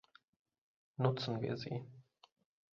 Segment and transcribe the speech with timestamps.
[0.97, 1.85] Nutzen wir sie.